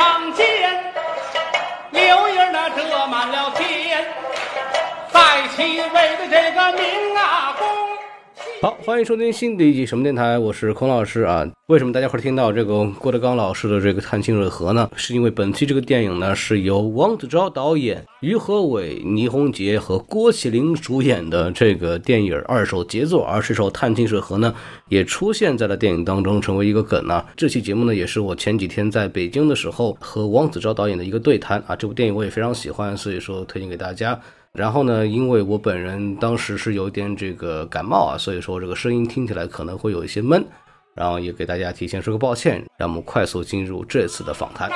[0.00, 0.44] 上见，
[1.90, 4.02] 柳叶那遮满了天，
[5.12, 5.20] 在
[5.54, 7.89] 其位的这个明啊公。
[8.62, 11.48] 好，欢迎收听新的一集什么电台，我是孔老师啊。
[11.68, 14.90] 为什么大家会听到这个郭德纲老师的这个《探清水河》呢？
[14.94, 24.54] 是因为本期这个电影呢是由王子昭导演、于和伟、倪虹洁和郭麒麟主演的这个电影二手杰作，而这首《探清水河》呢
[24.90, 27.24] 也出现在了电影当中，成为一个梗啊。
[27.34, 31.74] 这期节目呢也是我前几天在北京的时候和王子昭导演的一个对谈啊。
[31.74, 34.20] 这部电影我也非常喜欢，所以说推荐给大家。
[34.52, 40.44] 然后呢，因为我本人当时是有点这个感冒啊，所以说这个声音听起来可能会有一些闷，
[40.92, 42.60] 然后也给大家提前说个抱歉。
[42.76, 44.68] 让我们快速进入这次的访谈。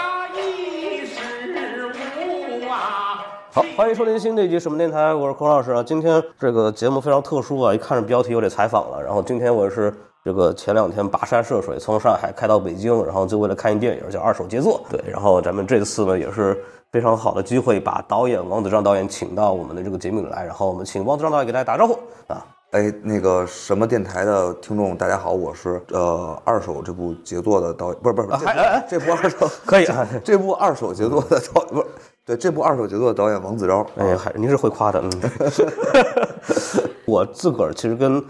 [3.51, 5.83] 好，欢迎收听新的一集什么电台，我是孔老师啊。
[5.83, 9.03] 今天这个节目非常特殊啊，一看着标题我得采访了。
[9.03, 9.93] 然后今天我是
[10.25, 14.81] 这个前两天跋山涉水从上海开到北京，然后就为了看一电影叫《二手杰作》。
[14.93, 16.57] 对，然后咱们这次呢也是
[16.95, 22.47] 非常好的机会，把导演王子章导演请到我们的这个节目里来，然后我们请王子章导演给大家打招呼啊。
[22.71, 28.47] 哎，那个什么电台的听众，大家好，我是呃二手这部杰作的导演，不是不是，这部
[28.89, 31.87] 这部二手 可以啊这部二手杰作的导不是
[32.25, 35.11] 对这部二手杰作的导演王子昭，哎，还您是会夸的，嗯。
[37.07, 38.23] 我自个儿其实跟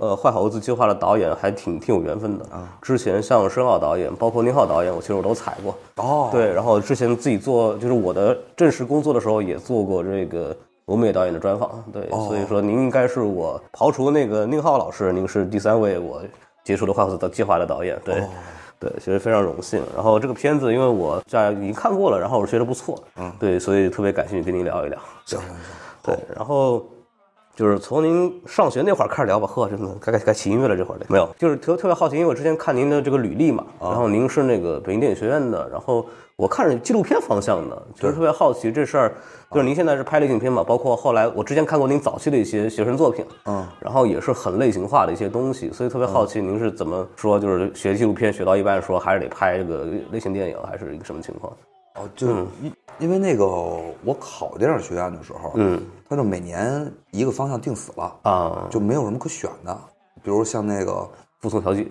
[0.00, 2.66] 呃坏猴子计划的导演还挺挺有缘分的啊。
[2.82, 5.74] 之前像申奥导演，包括宁浩导演，我其实我都采过。
[5.96, 10.56] 哦对，然后之前自己做就是我的正式工作的时候，也做过这个
[10.86, 11.84] 欧美导演的专访。
[11.92, 16.22] 对，所以说您应该是我刨除那个宁浩老师，您是第三位我
[16.64, 17.96] 接触的坏猴子的计划的导演。
[18.04, 18.24] 对。
[18.80, 19.82] 对，其实非常荣幸。
[19.94, 24.98] 然后这个片子，因为我在已经看过了，然后我觉得不错，嗯，对，所以特别感兴趣跟您聊一聊。
[25.26, 25.56] 行行行，
[26.02, 26.82] 对，然后
[27.60, 39.12] 就是从您上学那会儿开始聊吧，呵，真的该该该起音乐了这会儿没有，就是特特别好奇，因为我之前看您的这个履历嘛，然后您是那个北京电影学院的，然后我看着纪录片方向的，就是特别好奇这事儿，
[39.50, 51.52] 就是您现在是拍类型片嘛，包括后来我之前看过您早期的一些学生作品，嗯，然后也是很类型化的一些东西，所以特别好奇您是怎么说，就是学纪录片学到一半说还是得拍这个类型电影，还是一个什么情况？
[51.96, 52.34] 哦，就是
[53.00, 59.76] 因因为那个我考电影学院的时候，嗯，他就每年一个方向定死了，啊，就没有什么可选的，
[60.22, 61.08] 比如像那个
[61.40, 61.90] 服从调剂，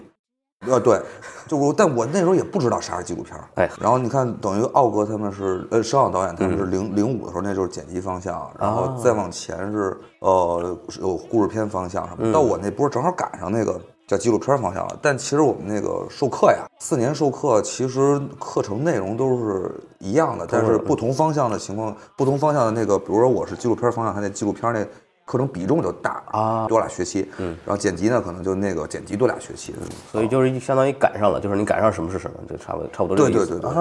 [0.66, 0.98] 呃，对，
[1.46, 3.44] 就我，但我那时候也不知道啥是纪录片儿。
[3.56, 3.69] 哎。
[3.81, 12.31] 然后你看，等于奥哥他们是，呃，申奥导演他们是零零五的时候，那就是剪辑方向，然后再往前是呃有故事片方向什么。
[12.31, 13.78] 到我那波正好赶上那个
[14.09, 14.97] 叫纪录片方向了。
[15.02, 24.84] 但其实我们那个授课呀，四年授课，其实课程内容都是一样的，但是不同方向的情况，不同方向的那个，比如说我是纪录片方向，他那纪录片那。
[25.30, 29.75] 课程比重就大啊多俩学期，嗯，然后剪辑呢，可能就那个剪辑多俩学期，
[30.12, 33.72] 所以就是相当于赶上了，就是你赶上什么是什么，就差不多差不多这个意思对对对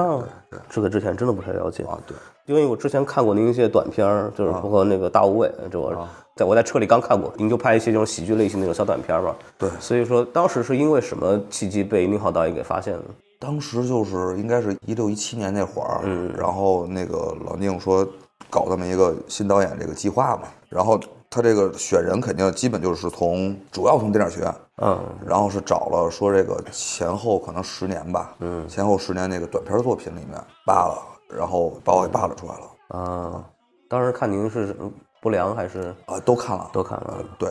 [0.51, 0.63] 对啊。
[0.69, 2.15] 这个之前真的不太了解啊，对。
[2.45, 6.07] 因为我之前看过您一些短片，就是包括那个大无畏，这我
[6.39, 9.35] 在我在车里刚看过，您就拍一些这种喜剧类型的那种小短片儿嘛。
[9.59, 13.05] 对所以说当时是因为什么契机被宁浩导演给发现的？
[13.41, 18.07] 当时就是应该是一六一七年那会儿，嗯，然后那个老宁说
[18.49, 20.97] 搞这么一个新导演这个计划嘛，然后
[21.29, 31.03] 他这个选人肯定基本就是从主要从电影学院，嗯，然后是找了说这个前后可能十年吧，嗯，前后十年那个短片作品里面扒了，
[31.37, 33.45] 然后把我给扒拉出来了，啊，
[33.89, 34.77] 当时看您是
[35.21, 37.19] 不良还是啊，都看了，都看了？
[37.39, 37.51] 对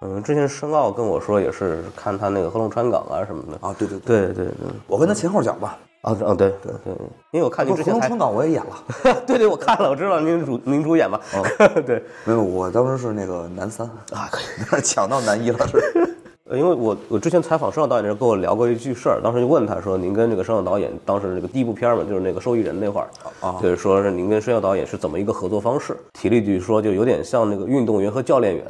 [0.00, 3.66] 嗯，之前申奥跟我说也是看他那个《合龙川港》啊什么的。
[3.66, 4.54] 啊，对对对，对对对，
[4.86, 6.92] 我跟他前后脚吧，啊啊对对对，
[7.30, 8.76] 因为我看您之前川港》我也演了，
[9.26, 11.18] 对对，我看了，我知道您主您主演嘛。
[11.86, 14.80] 对，没有，我当时是那个男三啊，可以。
[14.84, 16.13] 抢到男一了是。
[16.54, 23.08] 呃，因为我我之前采访申奥导演的时候跟我聊过一句事儿，当时就问他说，您跟这个申奥导演当时那个第一部片儿嘛，就是那个受益人那会儿，
[23.40, 25.96] 啊就是说是您跟申奥导演是怎么一个合作方式？
[26.12, 28.64] 提了一句说，就有点像那个运动员和教练员，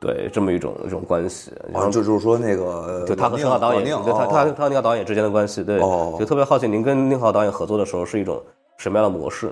[0.00, 1.50] 对这么一种一种关系。
[1.72, 8.40] 然后啊，就就是说那个，就他和申浩导演，宁对他哦他他和宁浩导演之间的关系，对，哦就特别好奇您跟宁浩导演合作的时候是一种
[8.76, 9.50] 什么样的模式？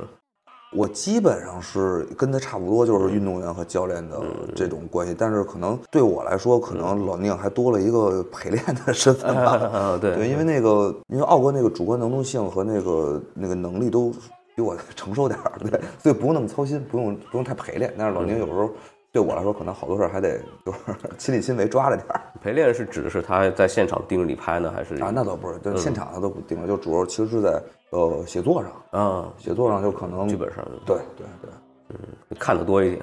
[0.75, 4.21] 我基本上是跟他差不多，就是运动员和教练的
[4.55, 9.97] 这种关系，但是可能对我来说，可能老宁还多了一个陪练的身份吧。
[10.03, 14.13] 对，因为那个，因为奥哥那个主观能动性和那个那个能力都
[14.57, 17.95] 比我 承受点儿，对，所以不用那么操心，不用不用太陪练。
[17.97, 18.71] 但是老宁有时候
[19.15, 20.79] 对我来说，可能好多事儿还得就是
[21.17, 22.21] 亲力亲为抓着点儿。
[22.43, 31.51] 陪练是指的是他在现场盯着你拍呢，还是啊，那倒不是，对，现场他都不盯着，就主要其实是在呃写作上，啊写作上就可能剧本上对对对。
[31.91, 31.97] 嗯
[32.41, 33.03] 看的多一点？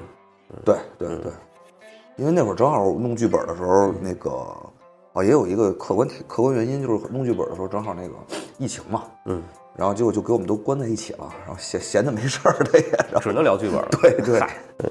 [0.66, 1.31] 对对对，
[2.18, 4.31] 因为那会儿正好弄剧本的时候，那个
[5.14, 8.14] 啊，也有一个客观客观原因，就是弄剧本的时候正好那个
[8.57, 9.42] 疫情嘛，嗯，
[9.75, 13.88] 然后结果就给我们都关在一起了，然后闲闲的没事儿的也，只能聊剧本了。
[14.01, 14.39] 对对。
[14.39, 14.89] 嗨，嗯，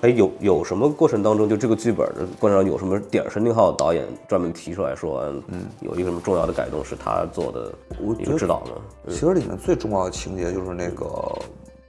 [0.00, 8.72] 哎，有有什么过程当中，就这个剧本的过程中有什么点儿是宁浩导演专门提出来说，嗯，有一个什么重要的改动是他做的一我觉得个指导呢？
[9.08, 11.38] 其实里面最重要的情节就是那个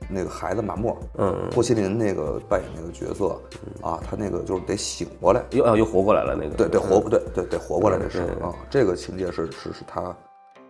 [0.09, 3.39] 那个孩子马默，嗯，郭麒麟那个扮演那个角色
[3.81, 6.55] 啊，他那个就是得醒过来，又啊又活过来了那个。
[6.55, 10.15] 对，对活，对对得活过来这事儿啊，这个情节是是是他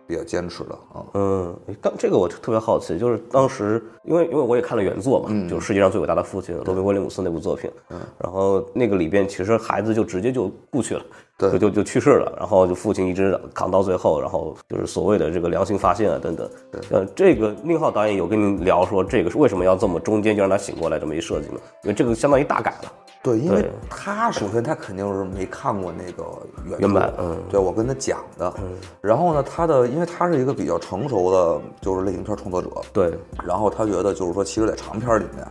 [0.06, 1.04] 比较坚持的啊。
[1.14, 11.02] 嗯，哎当这个我特别好奇，就是当时因为因为我也看了原作嘛，就是世界上最伟大的父亲罗宾威廉姆斯那部作品，嗯，然后那个里边其实孩子就直接就故去了，
[11.33, 16.48] 对就就就去世了，然后就父亲一直扛到最后，然后就是所谓的这个良心发现啊等等，
[16.90, 21.56] 呃，这个宁浩导演有跟您聊说这个是为什么要这么中间就让他醒过来这么一设计吗？
[21.82, 22.92] 因为这个相当于大改了，
[23.22, 26.24] 对，因为他首先他肯定是没看过那个
[26.68, 27.36] 原原版嗯。
[27.50, 28.76] 对我跟他讲的，嗯。
[29.00, 33.12] 然后呢，他的因为他是一个比较成熟的，就是类型片创作者，对，
[33.44, 35.44] 然后他觉得就是说，其实，在长片里面，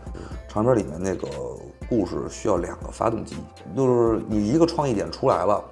[0.48, 1.28] 长片里面那个
[1.96, 3.36] 故事需要两个发动机，
[3.78, 5.64] 就是你一个创意点出来了，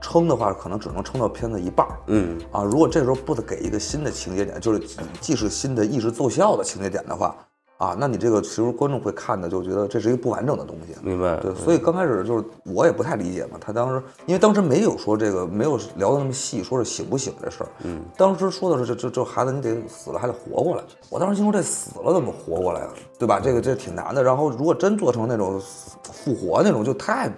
[0.00, 1.98] 撑的话可能只能撑到片子一半儿。
[2.06, 4.80] 嗯，啊，如果这时候不得给一个新的情节点，就是
[5.20, 7.36] 既是新的意识奏效的情节点的话，
[7.78, 10.94] 啊，那你这个其实观众会看的就觉得这是一个不完整的东西。
[11.02, 17.68] 明白，对，所以刚开始就是我也不太理解嘛，他当时因为当时没有说这个没有聊的那么细，说是醒不醒这事儿。
[17.84, 20.82] 嗯，当时说的是这这这孩子你得死了还得活过来。
[21.10, 22.88] 我当时心说这死了怎么活过来啊？
[23.18, 23.38] 对吧？
[23.38, 24.22] 这个这挺难的。
[24.22, 25.60] 然后如果真做成那种
[26.02, 27.36] 复活那种，就太对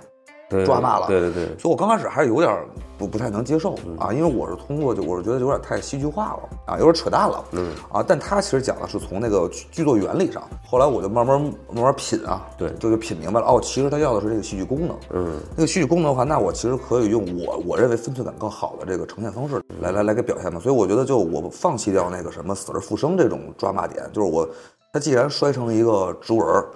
[0.65, 1.07] 抓骂了。
[1.07, 2.67] 对对对，所以我刚开始还是有点儿
[2.97, 11.41] 不不太能接受啊，因为我是通过就我是觉得有点太戏剧化了啊，有点扯淡了，嗯啊，但他其实讲的是从那个剧剧作原理上，后来我就慢慢
[11.73, 24.49] 慢慢品啊，对就就品明白了哦，其实他要的是这个戏剧功能，嗯，那个戏剧功能的话，那我其实可以用我我认为分寸感更好的这个呈现方式来来来给表现嘛，所以我觉得就我放弃掉那个什么死而复生这种抓骂点，就是我。
[24.91, 26.69] 他既然摔成一个植物人儿，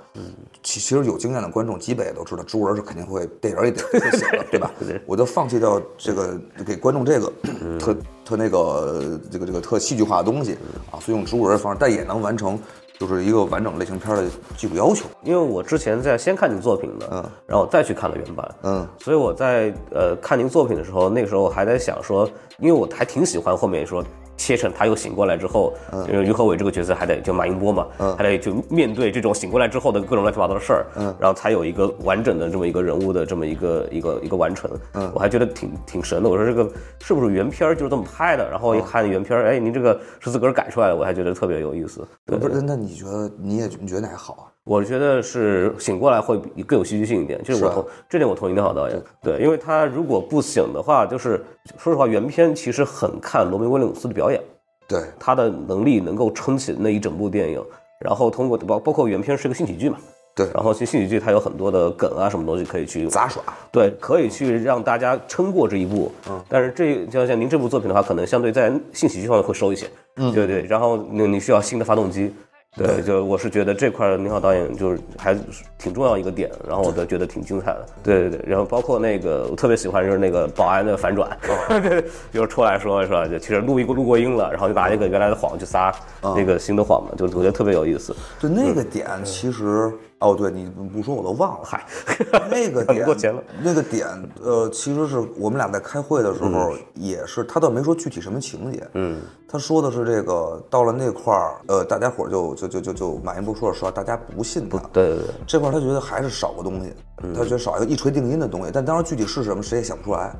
[0.62, 4.70] 其其实有经验的观众基本也都知道，植物人是肯定会电影也得会写的，对吧？
[5.06, 7.32] 我就放弃掉这个给观众这个
[7.78, 10.58] 特特那个这个这个特戏剧化的东西
[10.90, 12.58] 啊，所以用植物人方式，但也能完成
[12.98, 14.24] 就是一个完整类型片的
[14.58, 15.06] 技术要求。
[15.22, 22.28] 因为我之前在先看您作品的，嗯，然后我再去看了原版，嗯，所以我在呃看您作品的时候，那个时候我还在想说，
[22.58, 24.04] 因为我还挺喜欢后面说
[24.36, 36.28] 切成他又醒过来之后，嗯，于和伟这个角色还得就马英波嘛，嗯，还得就面对这种醒过来之后的各种乱七八糟的事儿，嗯，然后才有一个完整的这么一个人物的这么一个一个一个完成，嗯，我还觉得挺挺神的。
[36.28, 36.68] 我说这个
[37.00, 38.48] 是不是原片儿就是这么拍的？
[38.50, 42.06] 然后一看原片儿，哎，您这个是自个儿改出来的，我还觉得特别有意思。
[42.26, 44.51] 对不是，那你觉得你也你觉得哪个好啊？
[44.64, 51.44] 我觉得是醒过来会比更有戏剧性一点，就是我同这点我同意宁浩导演，对，因为他如果不醒的话，就是
[51.78, 54.40] 说实话，原片其实很看罗宾威廉姆斯的表演，
[54.86, 57.60] 对，他的能力能够撑起那一整部电影，
[58.00, 59.98] 然后通过包包括原片是个性喜剧嘛，
[60.36, 63.42] 对然后其实性喜剧它有很多的梗啊什么东西可以去杂耍，
[63.72, 66.12] 对，可以去让大家撑过这一步。
[66.30, 69.88] 嗯，但是这就像您这部作品的话，可能相对在性喜剧方面会收一些。
[70.18, 70.62] 嗯，对对。
[70.66, 72.32] 然后你你需要新的发动机。
[72.74, 75.40] 对，就我是觉得这块儿宁浩导演就是还是
[75.76, 77.86] 挺重要一个点，然后我都觉得挺精彩的。
[78.02, 81.36] 对对对，然后包括那个我特别喜欢就是那个保安的反转，
[81.68, 82.02] 对，
[82.32, 83.28] 就是出来说是吧？
[83.28, 88.16] 就其实录一个录过音了，然后就拿那个原来的谎去撒那个新的谎嘛，就我觉得特别有意思。
[88.40, 89.92] 就那个点其实。
[90.22, 91.84] 哦，对你不说我都忘了，嗨，
[92.48, 94.06] 那个 点过钱了，那个点，
[94.42, 106.92] 呃，其实是我们俩在开会的时候，也是他倒没说具体什么情节，嗯，他说的是这个到了那块儿，呃，大家伙儿就就就就就马云波说了实话，大家不信他，对对对，这块儿他觉得还是少个东西，
[107.34, 110.34] 他觉得少一个一锤定音的东西，但当时具体是什么谁也想不出来。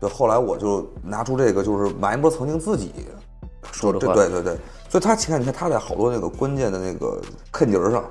[0.00, 2.92] 对，后来我就拿出这个，就是马云波曾经自己
[3.72, 4.56] 说的话，对对对，
[4.88, 7.20] 所以他你看，你看他在好多那个关键的那个
[7.50, 8.04] 坑节儿上，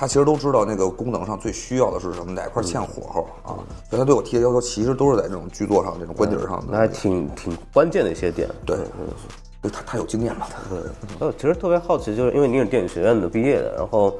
[0.00, 3.52] 他其实都知道那个功能上最需要的是什么，哪块欠火候啊，
[3.90, 6.88] 所以他对我提的要求其实都是在这种剧作上、这种关节上的那还。
[6.88, 8.48] 挺挺关键的一些点。
[8.64, 8.78] 对，
[9.60, 14.18] 对他他有经验嘛，他呃，其实特别好奇，就是因为你是电影学院的毕业的，然后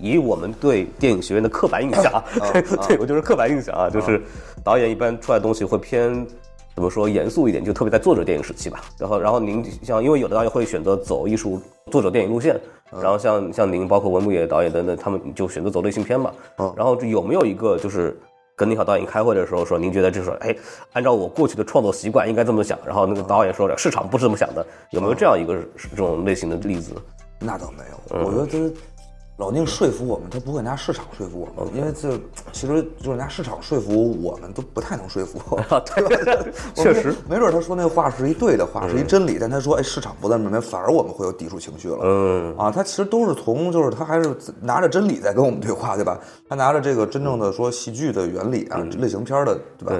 [0.00, 2.04] 以我们对电影学院的刻板印象，
[2.40, 2.50] 啊，
[2.88, 4.22] 对我就是刻板印象啊，就是
[4.64, 6.26] 导演一般出来的东西会偏。
[6.74, 8.80] 怎么说严肃一点，就特别在作者电影时期吧。
[8.98, 11.60] 然后，然后您像，因为有的导演会选择走艺术
[11.90, 12.58] 作者电影路线，
[12.90, 16.32] 然后像像您，包括文牧野导演等等，他们就选择走类型片嘛。
[16.76, 18.18] 然后有没有一个就是
[18.56, 20.54] 跟宁浩导演开会的时候说，您觉得就是说，哎，
[20.92, 25.58] 按照我过去的创作习惯应该这么想，然后那个导演说市场不是这么想的，有没有这样一个
[25.90, 26.92] 这种类型的例子？
[27.38, 28.24] 那倒没有。
[28.24, 28.74] 我觉得他
[29.40, 32.10] 老宁说服我们，他不会拿市场说服我们，因为这
[32.52, 35.38] 其实就是拿市场说服我们都不太能说服，
[35.96, 36.44] 对吧？
[36.76, 41.96] 确实，没准他说那话是一对的话，是一真理，但他说哎市场不在那边，反而我们会有抵触情绪了。
[42.02, 46.20] 嗯啊，他其实都是从就是他还是拿着真理在跟我们对话，对吧？
[46.46, 49.94] 他拿着这个真正的说戏剧的原理啊，类型片的，对吧？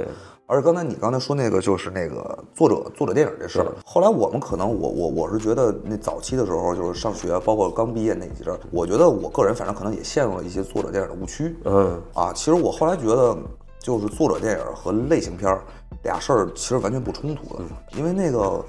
[0.51, 11.57] 对而且刚才你刚才说那个就是那个作者作者电影这事儿，后来我们可能我我我是觉得那早期的时候就是上学，包括刚毕业那几阵儿，我觉得我个人反正可能也陷入了一些作者电影的误区。
[11.65, 13.37] 嗯啊，其实我后来觉得，
[13.79, 15.63] 就是作者电影和类型片儿
[16.03, 17.63] 俩事儿其实完全不冲突的，
[17.97, 18.65] 因为那个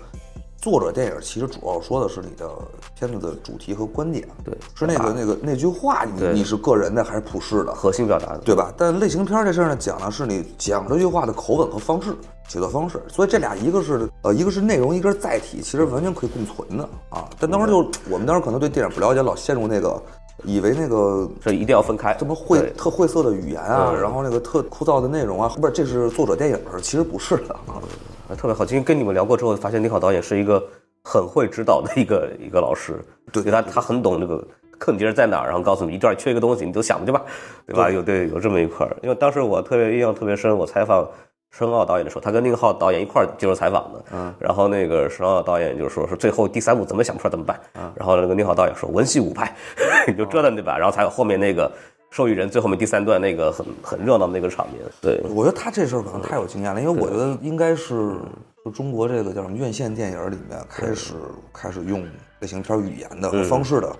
[0.62, 2.48] 作者电影其实主要说的是你的
[2.94, 8.72] 片子的主题和观点，对是那个那个那句话你对你是个人的还是普世的，核心表达的，对吧？
[8.77, 12.15] 但类型片儿这事儿呢，讲的是你讲这句话的口吻和方式、
[12.48, 17.27] 写作方式，所以这俩一个是呃一个是内容，一个是载体，其实完全可以共存的啊。
[17.39, 17.77] 但当时就
[18.08, 20.00] 我们当时可能对电影不了解，老陷入那个
[20.44, 22.15] 以为那个这一定要分开。
[22.20, 27.82] 这么晦特晦涩的语言啊，嗯然后那个特枯燥的内容啊，不是这是作者电影，其实不是的啊。
[28.31, 28.63] 啊特别好。
[28.65, 30.63] 今天跟你们聊过之后，发现宁好导演是一个
[31.03, 32.97] 很会指导的一个一个老师，
[33.33, 34.41] 对他他很懂这个
[34.79, 37.21] 坑节在哪儿，然后告诉你一段缺一个东西，你就想去吧，
[37.67, 37.91] 对吧？
[37.91, 38.95] 有对有这么一块儿。
[39.03, 41.05] 因为当时我特别印象特别深，我采访
[41.50, 49.53] 申奥导演的时候，他跟宁浩导演一块儿接受采访的，嗯，然后那个申奥导演就说说最后第三部怎么想不出来怎么办，嗯，然后那个宁浩导演说文戏武派，
[50.07, 50.77] 你就折腾对吧？
[50.77, 51.69] 然后才有后面那个。
[52.12, 58.18] 受益人最后面第三段那个很很热闹的那个场面，对，我觉得他这事儿可能太有经验了，因为我觉得应该是
[58.65, 61.13] 就中国这个叫什么院线电影里面开始
[61.53, 62.06] 开始用
[62.41, 63.96] 类型片语言的方式的，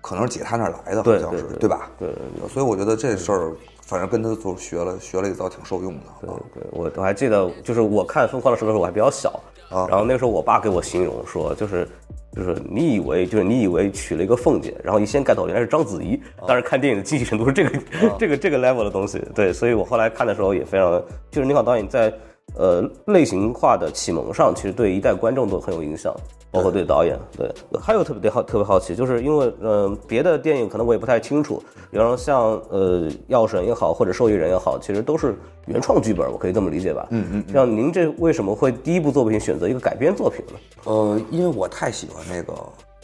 [0.00, 1.88] 可能是姐他那儿来的，好像是对吧？
[1.96, 2.12] 对。
[2.48, 6.30] 所以我觉得这事儿反正跟他就学了学了一遭，挺受用的对。
[6.54, 9.30] 对，我我还记得，就是我看《疯狂的石头》的时候，我还比较小，
[9.70, 9.86] 啊。
[9.88, 11.86] 然后那个时候我爸给我形容说，就是
[12.34, 17.70] 就是你以为就是你以为娶了一个凤姐，然后一掀盖头原来是章子怡，当时看电影的惊喜程度是这个、
[18.18, 21.00] 这个这个 level 的东西，对，所以我后来看的时候也非常，
[21.30, 22.12] 就是宁好导演在
[22.56, 26.14] 呃类型化的启蒙上，其实对一代观众都很有影响。
[26.50, 31.60] 包括对导演，对，还有特别好特别好奇，就是因为嗯、呃别的电影可能我也不太清楚，
[31.90, 35.36] 比方说像呃药神也好，或者受益人也好，其实都是
[35.66, 37.08] 原创剧本，我可以这么理解吧？
[37.10, 37.44] 嗯嗯。
[37.52, 40.52] 像您这为什么会第一部作品选择一个改编作品呢？
[40.84, 42.54] 呃，因为我太喜欢那个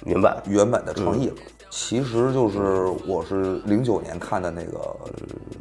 [0.04, 1.34] 原版，原版的创意了。
[1.70, 4.96] 其实就是我是零九年看的那个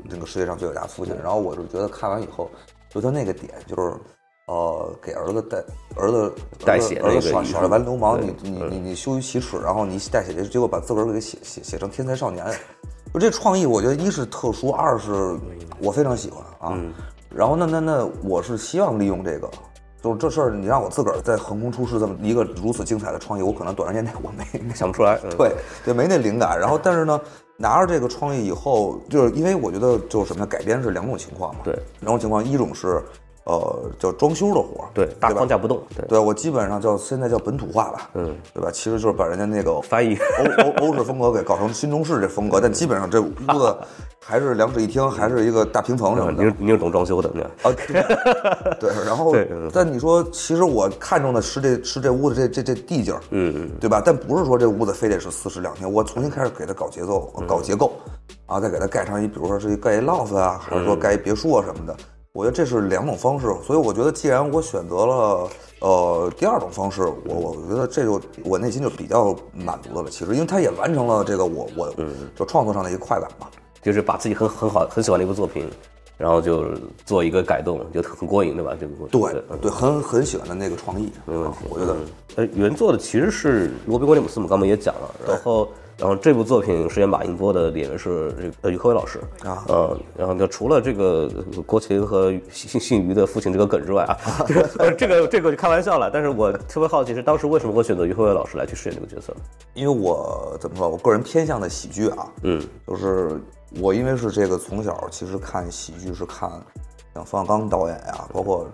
[0.03, 2.51] 那个世界上最伟大父亲，然后我是觉得看完以后，
[2.89, 3.93] 就他那个点就是。
[4.51, 5.63] 呃，给儿子带
[5.95, 6.33] 儿子
[6.65, 12.43] 带血儿子耍耍完流氓，你你你你羞于启齿，然后你带血，结果把自个儿给写写写成天才少年。
[13.13, 15.37] 就这创意，我觉得一是特殊，二是
[15.79, 16.75] 我非常喜欢啊。
[17.29, 19.47] 然后那那那我是希望利用这个，
[20.01, 25.19] 就是这事儿，你让我自个儿在横空出世这么一个如此精彩的创意，我可能短时间内我没没想不出来。
[25.25, 25.55] 嗯、对
[25.85, 26.59] 对，没那灵感。
[26.59, 27.21] 然后，但是呢，
[27.61, 30.47] 拿着这个创意以后，就是因为我觉得就是什么呢？
[30.47, 31.59] 改编是两种情况嘛。
[31.61, 33.03] 对，两种情况，一种是
[33.45, 38.69] 呃叫装修的活儿，对，大框架不动，对，对我基本上叫现在叫本土化吧，嗯，对吧？
[38.71, 43.75] 其实就是把人家那个翻译欧欧欧式风格给搞成新中式这风格，但基本上这屋子
[44.21, 47.75] 还是两室一厅，还是一个大平层什么的你是您是懂装修的，你看啊。
[48.79, 49.35] 对，然后
[49.73, 53.99] 但你说，其实我看中的是这是这屋子这这这地界儿，嗯嗯，对吧？
[54.05, 57.93] 但不是说这屋子非得是四室两厅，我重新开始给它搞节奏、嗯搞结构，
[58.45, 61.95] 啊，再给它盖上一，比如说是一盖一 loft 啊，还是说盖一别墅啊什么的。
[62.33, 70.09] 我觉得这是两种方式，所以我觉得既然我选择了呃第二种方式，我我觉得这就我内心就比较满足的了。
[70.09, 71.91] 其实，因为它也完成了这个我我
[72.35, 73.47] 就创作上的一个快感嘛。
[73.81, 75.65] 就是把自己很很好很喜欢的一部作品，
[76.17, 76.65] 然后就
[77.05, 78.75] 做一个改动，就很过瘾，对吧？
[78.79, 81.57] 这个对对，很很喜欢的那个创意，没问题。
[81.69, 81.95] 我觉得，
[82.35, 85.67] 呃，原作的其实是罗宾威廉姆斯，我们刚刚也讲了，然后。
[85.99, 91.29] 然后这部作品饰演马应波的演员是这个呃于和伟老师啊，呃，然后就除了这个
[91.65, 96.09] 郭麒和姓姓于的父亲这个梗之外啊，这个这个这个就开玩笑了。
[96.09, 99.35] 但是我特别好奇是当时为什么会选择于和伟老师来去饰演这个角色？
[99.73, 103.37] 因为我怎么说，我个人偏向的喜剧啊，嗯，就是
[103.81, 106.49] 我因为是这个从小其实看喜剧是看
[107.13, 108.65] 像冯小刚导演呀、包括。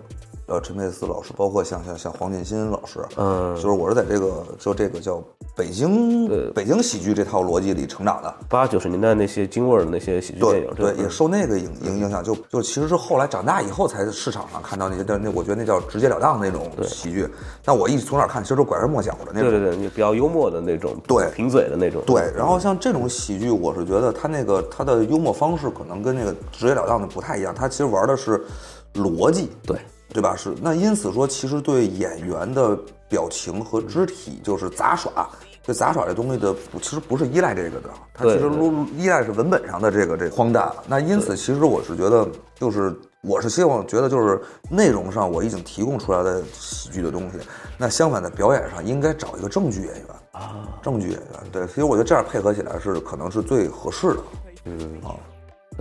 [0.46, 5.20] 呃，陈佩斯老师，包括像像像黄建新老师，嗯，就是我是在这个就这个叫
[5.56, 8.32] 北京北京喜剧这套逻辑里成长的。
[8.48, 17.28] 八九十年代那些京味儿的那些喜剧电影，对，也受那个影影影响，就就其实是后来长大以后才市场上看到那些，那那我觉得那叫直截了当那种喜剧。
[17.64, 19.50] 但我一从哪看，其实都拐弯抹角的那种。
[19.50, 22.00] 对对对，比较幽默的那种，对，贫嘴的那种。
[22.06, 28.46] 对，然后像这种喜剧，我是觉得他那个他的幽默方式可能跟那个直截了当的不太一样，他其实玩的是
[28.94, 29.50] 逻辑。
[29.66, 29.76] 对。
[30.08, 30.34] 对吧？
[30.36, 35.28] 是那因此说，其实对演员的表情和肢体就是杂耍，
[35.64, 38.48] 对杂耍这东西的不其实不是依赖这个的，它其实
[38.96, 40.72] 依依赖是文本上的这个这个荒诞。
[40.86, 47.38] 那因此，其实我是觉得，就是我是希望觉得就是内容上我已经提供出来的喜剧的东西，
[47.76, 51.50] 那相反在表演上应该找一个正剧演员啊，正剧演员。
[51.52, 54.18] 对，所以我觉得这样配合起来是可能是最合适的。
[54.64, 54.72] 对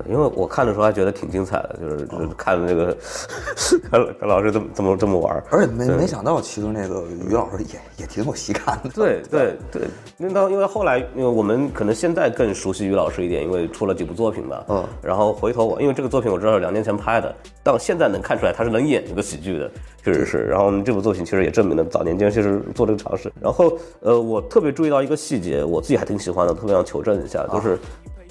[0.07, 2.95] 因为我看的时候还觉得挺精彩的，就是就是看这个
[3.89, 5.43] 看看老师这么这么这么玩儿。
[5.51, 8.89] 而且没没想到，其实那个于老师也也挺有喜感的。
[8.95, 9.81] 对对对，
[10.17, 14.63] 那到因为后来，因为我们可能现在更熟悉于老师一点，因为出了几部作品嘛。
[14.69, 17.33] 嗯然后回头我因为这个作品我知道是两年前拍的，
[17.63, 19.71] 但我现在能看出来他是能演这个喜剧的，
[20.03, 20.45] 确实是。
[20.45, 23.31] 然后这部作品其实也证明了早年间其实做这个尝试。
[23.39, 27.77] 然后呃，我特别注意到一个细节，我自己还挺喜欢的，特别想求证一下，就是。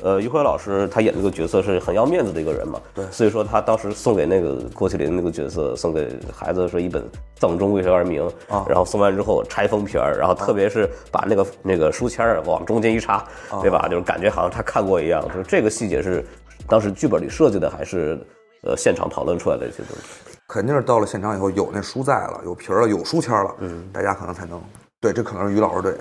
[0.05, 7.03] 呃，于辉老师他演这个角色是很要面子的一个人嘛，对所以说他当时送给那个郭麒麟那个角色，送给孩子说一本
[7.37, 8.23] 《藏中为谁而名》
[8.55, 13.25] 啊然后送完之后拆封皮儿，然后特别是把那个那个书签儿往中间一插，
[13.63, 13.89] 对吧？
[13.89, 16.23] 就是感觉好像他看过一样，就是这个细节是
[16.69, 18.19] 当时剧本里设计的，还是
[18.65, 20.37] 呃现场讨论出来的一些东西？
[20.49, 24.61] 肯定是到了现场以后有那书在了，有皮儿了，有书签了，嗯，大家可能才能
[25.01, 25.95] 对，这可能是于老师对。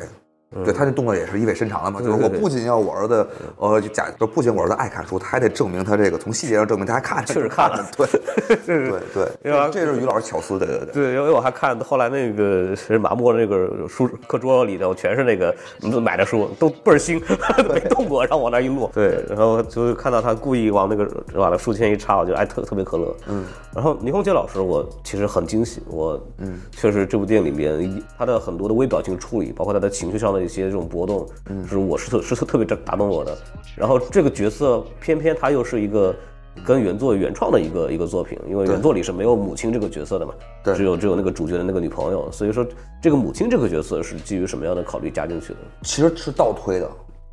[0.63, 10.93] 对他那动作也是意味深长的嘛，就是我不仅要我儿子，呃，就假就不仅我儿子爱看书，他还得证明他这个从细节上证明他还看，确实看了 对，对对因为这是于老师巧思，对对对。
[10.93, 15.53] 对，因为我还看后来那个是马默那个书课桌里头全是那个
[15.99, 17.21] 买的书，都倍儿新，
[17.69, 18.89] 没动过，然后往那一摞。
[18.93, 23.15] 对，然后就看到他故意往那个往那书签一插，我就哎特特别可乐。
[23.27, 33.37] 嗯，然后倪虹洁老师我其实很惊喜，我嗯确实这部电影里面他的很多的微表情处理，包括他的情绪上的一些这种波动，嗯，是我是特是特特别打动我的。
[33.75, 36.15] 然后这个角色偏偏他又是一个。
[36.63, 42.63] 跟原作原创的一个一个作品，因为原作里是没有母亲这个角色的嘛，对只有只有那个主角的那个女朋友，所以说
[43.01, 45.59] 这个母亲这个角色是基于什么样的考虑加进去的？
[45.81, 46.87] 其实是倒推的，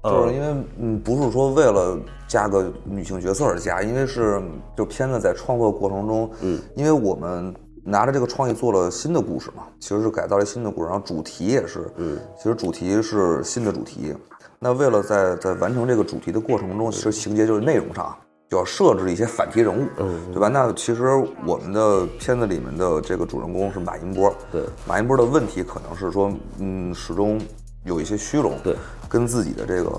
[0.05, 4.41] 就是因为嗯，不是说为了加个女性角色而加，因为是
[4.75, 7.55] 就片子在创作过程中，嗯，因为我们
[7.91, 14.15] 拿着这个创意做了新的故事嘛，其实是改造了新的故事，然后主题也是，嗯，其实主题是新的主题。
[14.59, 18.15] 那为了在在完成这个主题的过程中，其实情节就是内容上
[18.49, 20.49] 就要设置一些反题人物，嗯，对吧？
[20.49, 21.05] 那其实
[21.47, 27.41] 我们的片子里面的这个主人公是马银波，对，马银波的问题可能是说，嗯，始终
[27.85, 28.77] 有一些虚荣，对，
[29.09, 29.91] 跟自己的这个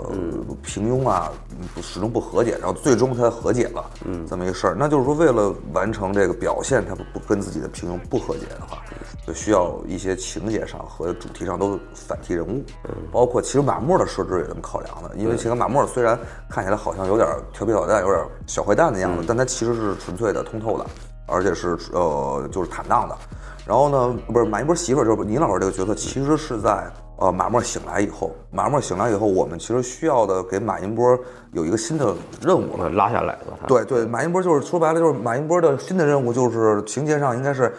[0.61, 1.31] 平庸啊，
[1.81, 4.75] 始终不和解，然后最终他和解了，嗯，这么一个事儿。
[4.77, 8.83] 那就是说，为了完成这个表现，他不不跟自己的平庸不和解的话，
[9.25, 12.63] 就需要一些情节上和主题上都反替人物，
[13.11, 16.17] 包括其实马默的设置也这么考量的，因为其实马默虽然
[16.47, 20.85] 看起来好像有点调皮捣蛋，有点小坏蛋的样子，但他其实是纯粹的、通透的，
[21.25, 23.17] 而且是呃就是坦荡的。
[23.65, 26.91] 然后呢，不是马一波媳妇儿，就是倪老师这个角色，其实是在
[27.21, 31.17] 呃马默醒来以后，马默醒来以后，我们其实需要的给马银波
[31.53, 32.89] 有一个新的任务了。
[32.89, 37.71] 拉下来了，对对，马银波就是说白了就是马银波的新的任务就是情节上应该是，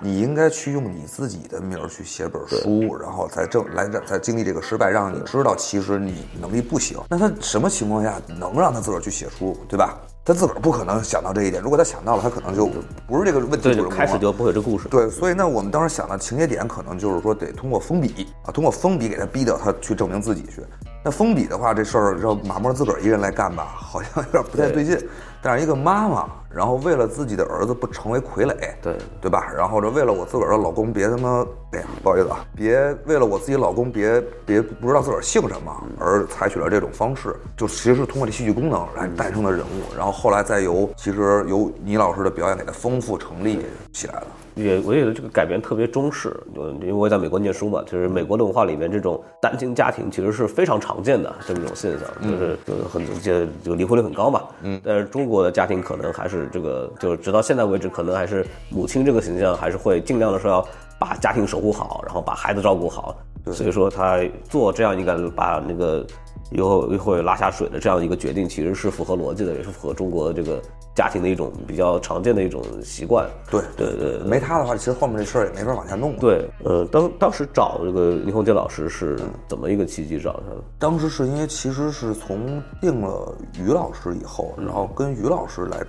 [0.00, 6.98] 你应该去用你自己的名儿去写本书，然后才正来才经历这个失败，让你知道其实你能力不行。
[7.08, 9.96] 那他什么情况下能让他自个儿去写书，对吧？
[10.28, 12.68] 他自个儿不可能想到这一点，如果他想到了，他可能就
[13.06, 14.86] 不是这个问题对，主开始就不会有这故事。
[14.86, 20.62] 对，所以那，我们当时想的情节点可能就是说得通过封笔啊，通过封笔给他逼到他去证明自己去。
[21.02, 24.98] 那封笔的话，这事儿让马默自个儿一个人来干吧，好像有点不太对劲。
[25.40, 29.48] 但是一个妈妈，然后为了自己的儿子不成为傀儡，对对吧？
[29.56, 44.26] 然后这为了我自个儿的老公别他妈，哎呀，不好意思啊，别为了我自己老公别别不知道自个儿姓什么而采取了这种方式，就其实是通过这戏剧功能来诞生的人物，然后后来再由其实由倪老师的表演给他丰富成立起来了。
[44.56, 54.42] 也我觉得这个改编特别中式，就因为我也在美国念书嘛，就是美国的文化里面这种单亲家庭其实是非常常见的这么一种现象，就是就是很就就离婚率很高嘛。
[54.62, 63.16] 嗯，但是中国的家庭可能还是这个，就是直到现在为止，可能还是母亲这个形象还是会尽量的说要把家庭守护好，然后把孩子照顾好。
[63.50, 66.04] 所以说他做这样一个把那个
[66.50, 70.62] 以后以后拉下水的这样一个决定，其实是符合逻辑的，也是符合中国这个
[70.94, 73.28] 家庭的一种比较常见的一种习惯。
[73.50, 80.62] 对对对对没他的话，其实后面这事儿也没法往下弄。，对，呃，当当时找这个倪虹洁老师是怎么一个契机找他的？
[80.78, 85.84] 当时是因为其实是从定了于老师以后，然后跟于老师来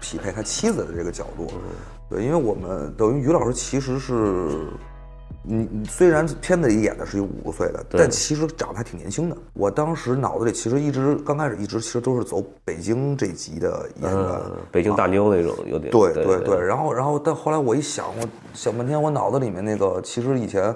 [0.00, 1.48] 匹配他妻子的这个角度。
[2.08, 4.48] 对，因为我们等于于老师其实是。
[5.48, 9.36] 你你虽然片子里演的是一个五十岁的，但其实长得还挺年轻的。
[9.52, 20.74] 我当时脑子里其实一直刚开始一直其实都是走北京这级的演员，呃，北京大妞那种有点对对对对，然后然后但后来我一想，我想半天，我脑子里面那个其实以前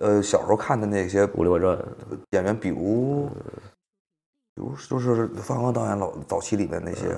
[0.00, 1.76] 呃小时候看的那些《武林外传》
[2.30, 3.28] 演员，比如
[4.54, 7.16] 比如就是方刚导演老早期里面那些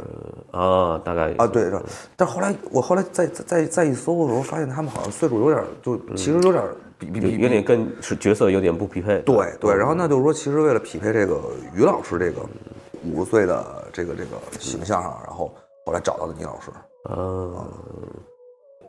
[0.50, 1.80] 啊，大概啊，对，是
[2.14, 9.20] 但后来我后来再再再再一搜的时候，发现他们好像岁数有点，就其实有点儿比比比有有点跟是角色有点不匹配。
[9.22, 11.40] 对对，然后那就是说，其实为了匹配这个
[11.74, 12.42] 于老师这个
[13.04, 15.50] 五十岁的这个这个形象上，然后
[15.86, 16.70] 后来找到的倪老师。
[17.08, 17.66] 嗯，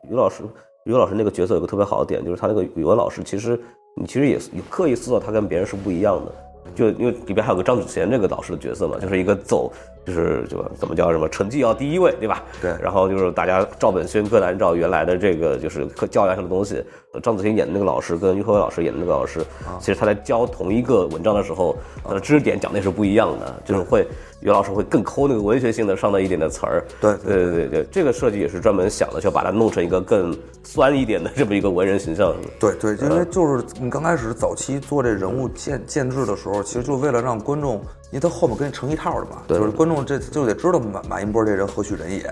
[0.10, 0.44] 于老师，
[0.84, 3.58] 于老师那个角色有个特别好的点，就是他那个语文老师，其实
[3.96, 6.32] 你其实也也刻意塑造他跟别人是不一样的。
[6.76, 9.72] 就因为里边还有个张子贤这个导师的角色嘛，就是一个走，
[10.06, 12.44] 就是就怎么叫什么成绩要第一位，对吧？
[12.62, 16.84] 对然后就是大家照本宣科的按照原来的这个就是课教研上的东西，
[17.22, 19.42] 张子贤演的那个老师跟于和伟老师演的那个老师，
[19.80, 24.08] 其实他在教同一个文章的时候，他的知识点讲的是不一样的，就是会
[24.42, 26.86] 于老师会更抠那个文学性的上的一点的词儿。
[27.00, 32.34] 对对对对对，这个设计也是专门想的，就把它弄成一个更酸一点的这么一个文人形象。
[32.60, 37.76] 对对，因为就是你刚开始早期做这人物建建制的时候，其实就为了让观众，
[38.12, 42.32] 因为他后面跟你成一套的嘛，就是观众这就得知道马马音波这人何许人也，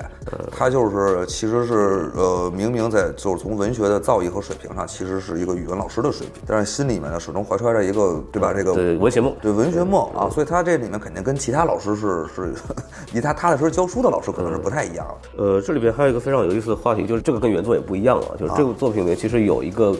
[0.51, 9.35] 他就是其实是呃明明在就是从文学的造诣和水平上，其实是一个语文老师的水平，但是心里面呢始终怀揣着一个对吧这个对文学梦。
[9.41, 12.53] 对文学梦啊，所以他这里面肯定跟其他老师是是，
[13.13, 15.43] 以他踏踏实实教书的老师可能是不太一样的。
[15.43, 19.95] 呃，这里边还有一个非常有意思的话题，就是这个跟原作也不一样啊，就是这部作品里其实有一个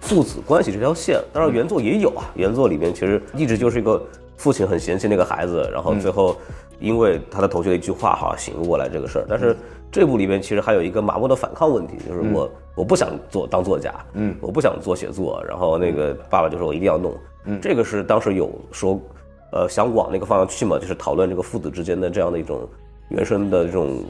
[0.00, 4.02] 父子关系这条线，当然原作也有啊，原作里面其实一直就是一个
[4.36, 6.36] 父亲很嫌弃那个孩子，然后最后
[6.78, 9.56] 因为他的同学的一句话哈醒悟过来这个事儿，但是
[9.90, 19.00] 这部里面其实还有一个麻木的反抗问题，就是我、我不想做当作家，嗯，我不想做写作，然后那个爸爸就说我一定要弄，嗯，这个是当时有说。
[19.50, 22.68] 呃，想往那个方向去嘛，就是讨论这个父子之间的这样的一种
[23.08, 24.04] 原生的这种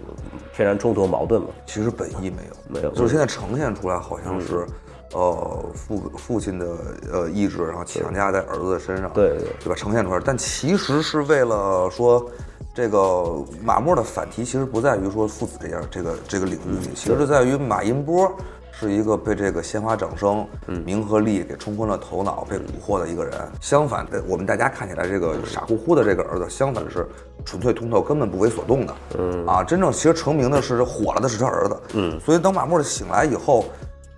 [0.52, 1.46] 天然冲突和矛盾嘛。
[1.64, 4.66] 其实本意没有，没有就是现在呈现出来好像是，
[5.12, 6.66] 呃，父父亲的
[7.12, 9.74] 呃意志，然后强加在儿子的身上，对对对吧？
[9.74, 12.30] 呈现出来，但其实是为了说，
[12.74, 18.30] 这个马莫的反题其实不在于说父子这样这个这个领域里，其实是在于马音波
[18.70, 20.46] 是一个被这个鲜花掌声、
[20.84, 23.32] 名和利给冲昏了头脑、被蛊惑的一个人。
[23.60, 27.04] 相反的，我们大家看起来这个傻乎乎的这个儿子，相反是
[27.44, 28.94] 纯粹通透、根本不为所动的。
[29.18, 31.80] 嗯啊，真正其实成名的是火了的是他儿子。
[31.94, 33.64] 嗯，所以等马莫醒来以后，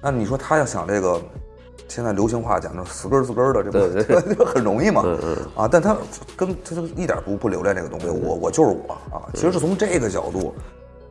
[0.03, 1.21] 那你说他要想这个。
[1.89, 5.05] 现在流行话讲的死根儿死根儿的，这不这不很容易嘛？
[5.57, 5.97] 啊，但他
[6.37, 9.27] 跟他就一点不不留恋这个东西，我我就是我啊。
[9.35, 10.55] 其实是从这个角度，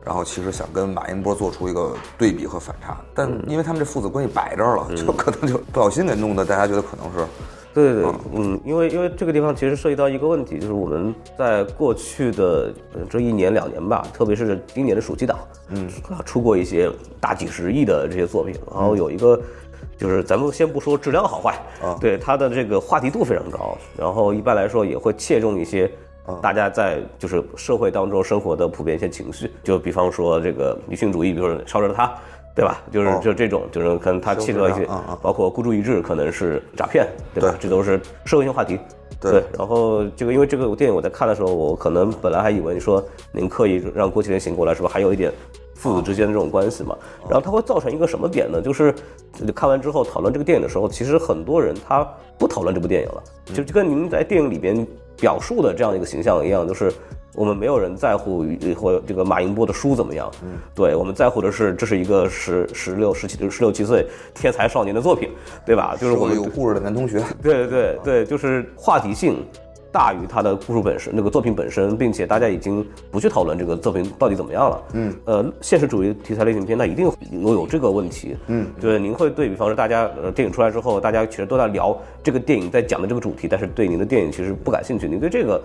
[0.02, 7.26] 然后其实想跟马英波做出一个对比和反差，但因为他们这父子关系摆这儿了，就可能就不小心给弄的，大家觉得可能是
[7.72, 15.38] 对对对，嗯，因为因为这个地方其实涉及到一个问题，就是我们在过去的呃这一年两年吧，特别是今年的暑期档，
[15.70, 15.88] 嗯，
[16.24, 19.40] 出过一些大几十亿的这些作品，然后有一个。
[19.96, 21.94] 就是咱们先不说质量好坏啊。
[22.00, 25.90] 对它的这个话题度非常高，然后一般来说也会切中一些
[26.40, 32.14] 大家在就是社会当中生活的普遍一些情绪，就比方说这个女性主义，比如说烧着他，
[32.54, 32.82] 对吧？
[32.92, 34.86] 就是哦就这种，就是可能它切中一些
[35.22, 37.54] 包括孤注一掷可能是诈骗，对吧？
[37.60, 38.78] 这都是社会性话题。
[39.20, 45.30] 对然后这个因为这个电影我在看的时候，我可能本来还以为说您刻意让郭麒麟醒过来，是不是还有一点
[45.74, 46.96] 父子之间的这种关系嘛？
[47.28, 48.62] 然后它会造成一个什么点呢？
[48.62, 48.94] 就是
[49.38, 52.02] 你看完之后讨论这个电影的时候，其实很多人他
[52.38, 54.86] 不讨论这部电影了，就就跟您在电影里边
[55.20, 56.92] 表述的这样一个形象一样，就是。
[57.32, 64.04] 我们没有人在乎于或这个马英波的书怎么样，嗯，对我们在乎的是这是一个十十六十七十六七岁
[64.34, 65.30] 天才少年的作品，
[65.64, 65.96] 对吧？
[65.98, 67.22] 就是我们有故事的男同学。
[67.40, 69.46] 对对对对，就是话题性
[69.92, 74.82] 大于它的故事本身，那个作品本身，并且大家已经不去讨论这个作品到底怎么样了。
[74.92, 78.36] 嗯，呃，现实主义题材类型片，那一定有有这个问题。
[78.46, 85.08] 嗯，对，您会对比方说大家呃电影出来之后，大家其实都在聊这个电影在讲的这个主题，但是对您的电影其实不感兴趣。
[85.08, 85.62] 您对这个，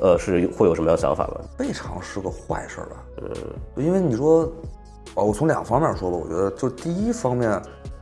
[0.00, 1.40] 呃，是会有什么样的想法吗？
[1.58, 2.96] 未尝是个坏事儿吧？
[3.22, 4.50] 嗯，因为你说，
[5.14, 7.60] 哦，我从两方面说吧，我觉得就第一方面，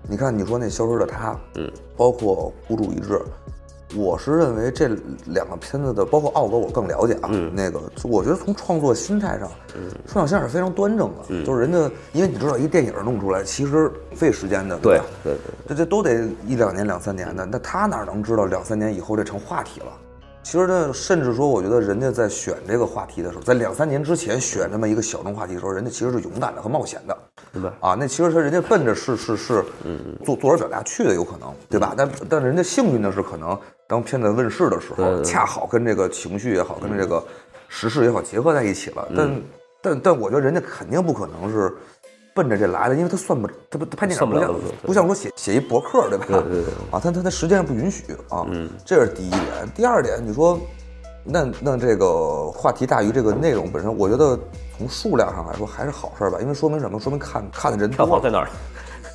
[0.08, 3.20] 你看你说那消失的他，嗯，包括孤注一掷，
[3.96, 4.88] 我是认为这
[5.26, 9.50] 两个片子的，包括奥哥我更了解啊，那个我觉得从创作心态上，
[10.06, 11.78] 创作心态是非常端正的，就是人家，
[12.12, 15.04] 因为你知道一电影弄出来其实费时间的，对吧？
[15.24, 19.86] 对对，这这都得一两年、两三年的，那他哪能知道两三年以后这成话题了？
[20.46, 27.18] 其实呢，甚至说，我觉得人家在选这个话题的时候，在两三年之前选这么一个小众话题的时候，人家其实是勇敢的和冒险的，
[27.52, 27.96] 对吧啊？
[27.98, 29.64] 那其实是人家奔着是是是，
[30.24, 31.94] 做作者表达去的，有可能，对吧？
[31.96, 37.20] 但但人家幸运的是，可能当片子问世的时候，恰好跟这个情绪也好，跟这个
[37.66, 39.08] 时事也好结合在一起了。
[39.16, 39.42] 但
[39.82, 41.74] 但但我觉得人家肯定不可能是。
[42.36, 46.26] 奔着这来的，因为他算不，他不他拍电影不像算不了不像说写写一博客对吧？
[46.28, 49.42] 对对对啊，他他他时间上不允许啊，嗯，这是第一点。
[49.74, 50.60] 第二点，你说，
[51.24, 54.38] 那那这个话题大于这个内容本身，我觉得
[54.76, 57.00] 从数量上来说还是好事儿吧，因为说明什么？
[57.00, 58.48] 说明看看的人多票房在哪儿？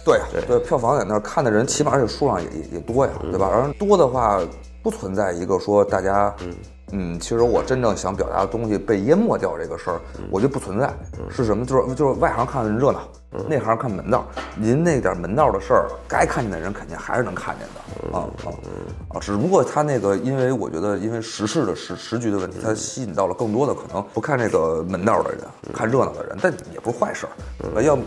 [0.03, 3.47] 对对，票房在那儿看的人，起码而且数量也也也多呀，对吧？
[3.47, 4.39] 而多的话，
[4.81, 6.55] 不存在一个说大家，嗯
[6.93, 10.91] 嗯其实我真正想表达的东西被淹没掉这个事儿，我觉得不存在。
[11.29, 11.65] 是什么？
[11.65, 12.99] 就是就是外行看热闹，
[13.47, 14.25] 内行看门道。
[14.57, 18.51] 您那点门道的事儿，该看见的人肯定还是能看见的啊啊
[19.15, 19.19] 啊！
[19.21, 25.41] 只不过他那个，因为我觉得，因为时事的时时局的问题，它吸引到了更多的可能不看这个门道的人，
[25.73, 27.81] 看热闹的人，但也不是坏事儿。
[27.81, 27.97] 要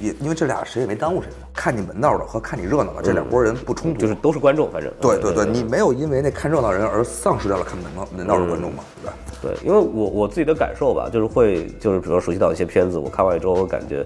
[0.00, 1.46] 也因为这俩谁也没耽误谁嘛。
[1.54, 9.16] 看你门道的和看你热闹的这两拨人不冲突，就是都是观众，反正对对对，你没有因为那看热闹人而丧失掉了看门道门道的观众嘛，对吧？
[9.42, 14.02] 对，因为我我自己的感受吧，就是会就是比如说熟悉到一些片子，我看完之后我感觉，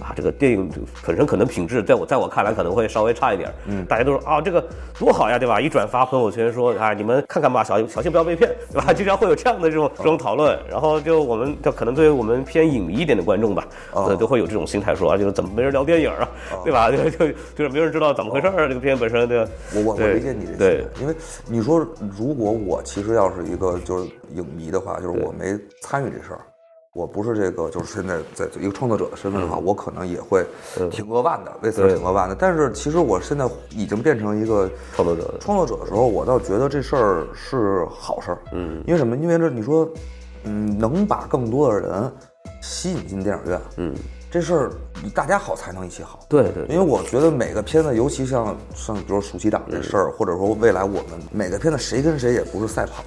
[0.00, 0.68] 啊，这个电影
[1.06, 4.64] 本身可能品质在我在我看来可能会稍微差一点，嗯，大家都说啊这个
[4.98, 5.60] 多好呀，对吧？
[5.60, 8.92] 一转发朋友圈说啊你们看看吧，小小心不要被骗，对吧？
[8.92, 16.28] 经常会有这样的这种这种讨论，然后就我们就可能对于我们偏影迷一点的观众吧，呃都会有这种心态说啊就是怎么没人聊电影啊，
[16.64, 16.90] 对吧？
[16.92, 19.50] 就就就是没人知道怎么回事儿，这个片本身对吧？
[19.74, 21.14] 我我我理解你这对因为
[21.46, 26.40] 你说如果我其实要是一个就是影迷的话，就是我没参与这事儿，
[26.94, 30.44] 我不是这个就是现在在一个创作者的身份的话，我可能也会
[30.90, 32.34] 挺扼腕的，为此挺扼腕的。
[32.38, 38.38] 但是其实我现在已经变成一个创作者创作者的时候，我倒觉得这事儿是好事儿。
[38.52, 39.16] 嗯，因为什么？
[39.16, 39.88] 因为这你说，
[40.44, 42.12] 嗯，能把更多的人
[42.60, 43.94] 吸引进电影院，嗯，
[44.30, 44.70] 这事儿
[45.14, 46.26] 大家好才能一起好。
[46.28, 53.02] 对对因为我觉得每个片子，尤其像像比如暑期档这事儿，或者说未来我们每个片子谁跟谁也不是赛跑，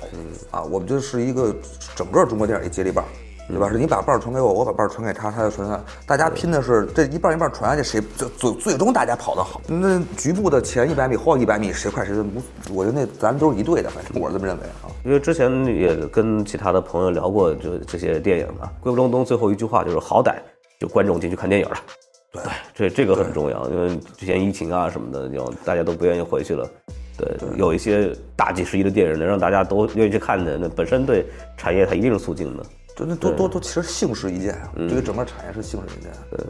[0.49, 1.55] 啊，我们就是一个
[1.95, 3.05] 整个中国电影一接力棒。
[3.47, 3.69] 对吧？
[3.69, 5.83] 是你把棒儿传给我，我把棒儿传给他，他就传下来。
[6.05, 9.59] 大家拼的是这一棒一棒传下去，谁最最最终大家跑得好。
[9.67, 14.87] 那局部的前一百米、后一百米谁快谁就无，我觉得那咱们都是一队的，反正我是这么认为啊。
[15.03, 20.35] 因为之前也跟其他的朋友聊过，就这些电影嘛，《归不中东》最后一句话就是好歹
[20.81, 21.77] 就观众进去看电影了。
[22.31, 22.41] 对，
[22.73, 26.67] 这这个很重要，因为之前疫情啊什么的，就大家都不愿意回去了。
[27.15, 32.63] 对，有一些大几十亿的电影能让大家都愿意去看的，那本身对产业它一定是促进的。
[32.95, 36.11] 对那多多多，其实幸事一件啊，这个整个产业是幸事一件。
[36.31, 36.45] 对，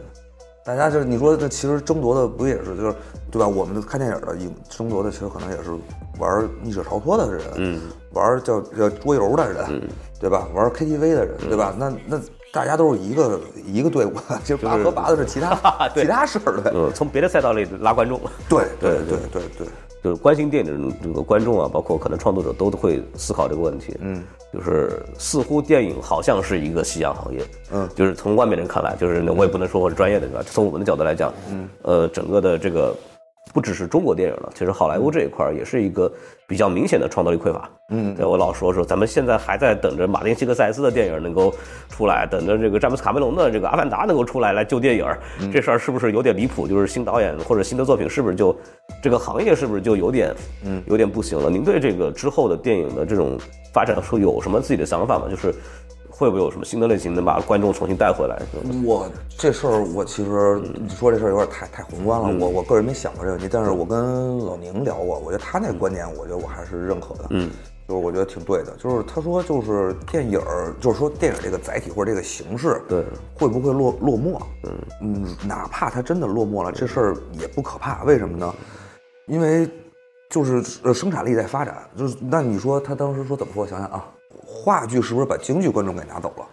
[0.64, 2.94] 大家就是你说这其实争夺的不也是就是
[3.30, 3.46] 对吧？
[3.46, 5.72] 我们看电影的影争夺的其实可能也是
[6.18, 7.80] 玩逆者逃脱的人，嗯，
[8.12, 9.82] 玩叫叫桌游的人，
[10.18, 10.48] 对吧？
[10.54, 11.74] 玩 KTV 的人，对吧？
[11.76, 12.20] 那那
[12.52, 14.12] 大家都是一个一个队伍，
[14.44, 15.56] 其实拔河拔的是其他
[15.96, 18.20] 其他事儿，对嗯，从别的赛道里拉观众。
[18.48, 19.66] 对对对对对。
[20.02, 23.96] 就是关心电影的这个观众啊，包括可能创作者都会思考这个问题。
[24.00, 24.20] 嗯，
[24.52, 27.40] 就是似乎电影好像是一个夕阳行业。
[27.70, 30.44] 嗯，就是从外面人看来，就是我也不能说我是专业的，对吧？
[30.44, 32.92] 从我们的角度来讲，嗯，呃，整个的这个
[33.52, 36.10] 不只是中国电影了，其实好莱坞这一块儿也是一个
[36.46, 37.68] 比较明显的创造力匮乏。
[37.88, 41.52] 嗯，对我老说说，咱们现在还在等着马丁·西克塞斯的电影能够
[41.90, 45.18] 出来，等着这个詹姆斯·卡梅隆的这个《阿凡达》能够出来来救电影儿。
[45.52, 46.66] 这事儿是不是有点离谱？
[46.66, 48.56] 就是新导演或者新的作品是不是就
[49.02, 51.50] 这个行业是不是就有点嗯有点不行了？
[51.50, 53.38] 您对这个之后的电影的这种
[53.72, 55.26] 发展说有什么自己的想法吗？
[55.28, 55.54] 就是
[56.22, 58.40] 会不会有什么新的类型能把观众重新带回来？
[58.84, 67.50] 我这事儿，我其实你说这事儿有点太太宏观了，我我个人没想过这个问题，但是我跟老宁聊过，我觉得他那个观点，我觉得我还是认可的，嗯，
[67.88, 73.04] 就是我觉得挺对的，就是他说就是电影儿，就是说电影这个载体或者这个形式，对，
[73.34, 74.40] 会不会落落寞？
[74.62, 78.54] 嗯嗯，哪怕它真的落寞了，这事儿也不可怕，为什么呢？
[79.26, 79.68] 因为
[80.30, 83.64] 就是呃生产力在发展，就是那你说他当时说怎么说？
[83.64, 84.04] 我想想啊，
[84.52, 86.46] 话剧是不是把京剧观众给拿走了？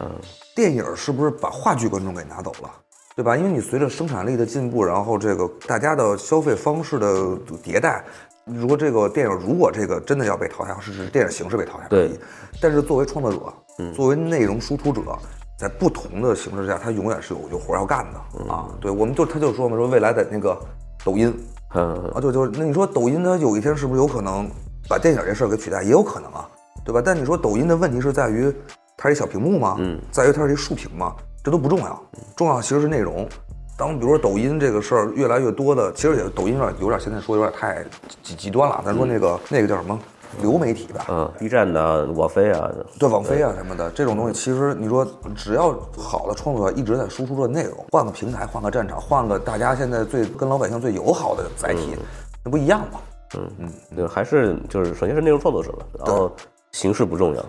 [0.00, 0.10] 嗯，
[0.56, 2.70] 电影是不是把话剧观众给拿走了？
[3.14, 3.36] 对吧？
[3.36, 7.12] 因为你随着生产力的进步，然后这个大家的消费方式的
[7.62, 8.02] 迭代，
[8.46, 12.20] 如果这个电影如果这个真的要被淘汰，是指电影形式被淘汰而已对。
[12.58, 15.02] 但是作为创作者，作为内容输出者，
[15.58, 18.70] 在不同的形式下，他永远是有有活要干的啊。
[18.80, 20.58] 对，我们就他就说嘛，说未来的那个
[21.04, 21.38] 抖音
[21.74, 24.50] 嗯，啊，就就那你说抖音它有一天是不是有可能
[24.88, 25.82] 把电影这事儿给取代？
[25.82, 26.48] 也有可能啊，
[26.84, 27.02] 对吧？
[27.04, 28.54] 但你说抖音的问题是在于
[28.96, 29.76] 它是一小屏幕吗？
[29.78, 31.14] 嗯，在于它是一竖屏吗？
[31.44, 32.02] 这都不重要，
[32.36, 33.28] 重要其实是内容。
[33.76, 37.84] 当比如说抖音这个事儿越来越多的，其实也抖音有点有点现在说有点太
[38.22, 38.82] 极极端了。
[38.84, 39.98] 咱说那个那个叫什么
[40.40, 51.96] 流媒体吧，嗯，B 站的、网飞啊，对网飞啊什么的这种东西，其实你说只要好的创作者一直在输出这内容，换个平台，换个战场，换个大家现在最跟老百姓最友好的载体，
[52.44, 53.00] 那不一样吗？
[53.34, 56.30] 嗯嗯对，还是就是首先是内容创作者了，然后
[56.72, 57.44] 形式不重要。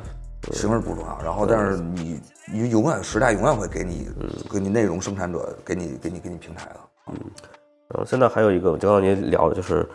[0.51, 1.19] 形式不重要。
[1.23, 2.19] 然后，但是你
[2.51, 4.07] 你永远时代永远会给你
[4.51, 6.79] 给你内容生产者给你给你给你平台的。
[7.87, 9.87] 然后现在还有一个，就刚刚你聊的就是，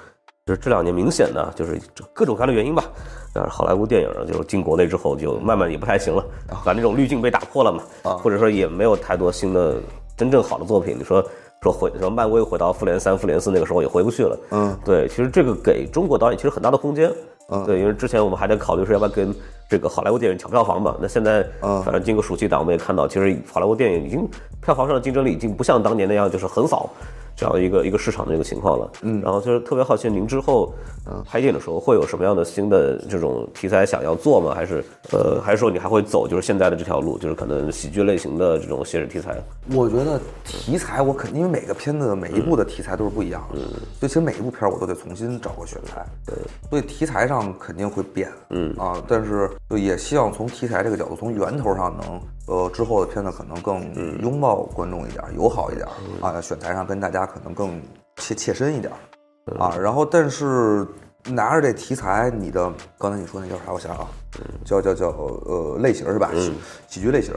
[0.46, 1.78] 就是这两年明显的就是
[2.14, 2.84] 各种各样的原因吧，
[3.34, 6.24] 但是好莱坞电影就是进国内之后就慢慢也不太行了，
[6.64, 9.76] 把那种滤镜被打破了嘛，或者说也没有太多新的
[10.16, 10.96] 真正好的作品。
[10.98, 11.22] 你说
[11.60, 17.12] 说回说漫威回到复联三、复联四那个时候也回不去了，嗯，对，其实这个给中国导演其实很大的空间，
[17.48, 19.34] 嗯对，因为之前我们还在考虑说要不要跟
[19.68, 21.82] 这个好莱坞电影抢票房嘛，那现在，嗯。
[21.82, 24.28] 反正经过暑期档，我们也看到，其实好莱坞电影已经
[24.60, 26.90] 票房上的竞争力已经不像当年那样就是横扫
[27.38, 30.74] 这样一个一个市场的一个情况了，嗯，然后就是特别好奇您之后，
[31.24, 34.52] 拍电影的时候会有什么样的新的这种题材想要做吗？
[34.52, 39.40] 还是呃， 还是说你还会走就是现在的这条路，就是可能喜剧类型的这种现实题材？
[39.72, 43.68] 我觉得题材我肯定因为每个片子每一部的题材都是不一样的，所
[44.02, 46.34] 以其实每一部片儿我都得重新找个选材，对，
[46.68, 48.74] 所以题材上肯定会变，嗯。
[48.76, 55.86] 啊，但是就也希望从题材这个角度，从源头上能，呃，之后的片子可能更拥抱观众一点，友好一点
[56.20, 57.80] 啊，选材上跟大家可能更
[58.16, 58.92] 切切身一点
[59.58, 60.86] 啊，然后但是。
[61.30, 63.72] 拿着这题材，你的刚才你说那叫啥？
[63.72, 64.08] 我想想啊，
[64.64, 66.30] 叫叫叫呃类型是吧？
[66.32, 66.54] 喜
[66.86, 67.34] 喜剧类型。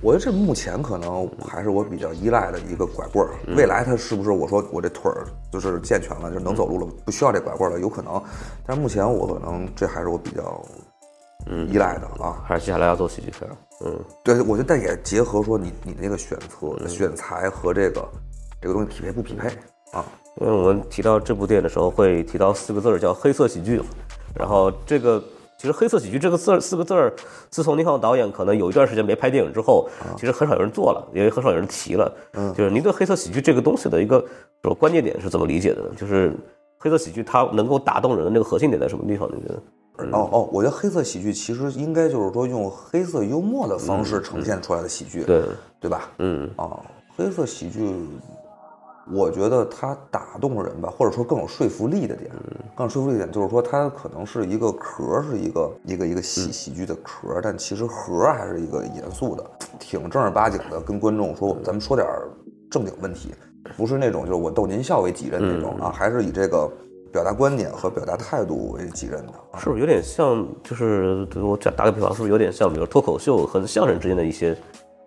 [0.00, 3.34] 我觉得这目前可能还是我比较依赖的一个拐棍儿。
[3.54, 7.80] 未来它是不是我说我这腿儿就是健全了，就能走路了，不需要这拐棍儿了？
[7.80, 8.22] 有可能。
[8.64, 10.64] 但是目前我可能这还是我比较
[11.68, 12.40] 依赖的啊。
[12.46, 13.50] 还是接下来要做喜剧片？
[13.84, 18.08] 嗯，对，我觉得但也结合说你你那个选择、选材和这个
[18.60, 19.48] 这个东西匹配不匹配
[19.92, 20.04] 啊？
[20.40, 23.80] 因为我们提到这部电影的时候，会提到四个字儿叫黑色喜剧，
[24.34, 25.22] 然后这个
[25.58, 27.12] 其实黑色喜剧这个字儿四个字儿，
[27.50, 32.10] 自从宁浩导演可能有一段时间没拍电影之后，其实很少有人做了，也很少有人提了。
[32.32, 34.24] 嗯，就是您对黑色喜剧这个东西的一个
[34.62, 35.88] 说关键点是怎么理解的呢？
[35.96, 36.34] 就是
[36.78, 39.30] 黑色喜剧它能够打动人的那个核心点在什么地方？
[39.34, 39.62] 你觉得？
[40.12, 45.42] 哦哦，我觉得黑色喜剧其实应该就是说用黑色幽默的方式呈现出来的喜剧，对
[45.80, 46.10] 对吧？
[46.18, 46.50] 嗯。
[46.56, 46.78] 啊，
[47.16, 47.94] 黑色喜剧，
[49.10, 52.30] 我觉得它打动人吧，或者说更有说服力的点，
[52.74, 59.44] 更有说服力的点就是说它可能是一个壳，是一个一个一个喜喜剧的壳，但其实核还是一个严肃的，
[59.78, 62.06] 挺正儿八经的，跟观众说咱们说点
[62.70, 63.32] 正经问题，
[63.76, 66.70] 不是那种就是我逗您笑为己任那种啊，还是以这个
[67.16, 69.58] 表达观点和表达态度为己任的啊。
[69.58, 70.46] 是不是有点像？
[70.62, 74.54] 就是我打打个比方，是不是有点像，比如脱口秀和相声之间的一些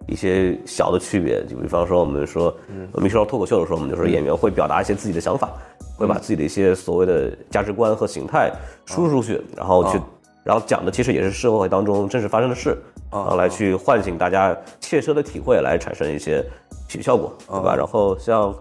[0.08, 1.46] 一些小的区别？
[1.46, 2.52] 就比方说，我们说，
[2.94, 5.52] 我们一说到脱口秀的时候，我们就说演员会表达一些自己的想法，
[5.96, 8.52] 会把自己的一些所谓的价值观和形态
[8.88, 10.02] 输出出去，然后去，
[10.44, 12.76] 然后讲的其实也是社会当中真实发生的事，
[13.12, 16.44] 然后来去唤醒大家切身的体会，来产生一些
[16.88, 17.76] 喜剧效果，对吧？
[17.76, 18.52] 然后像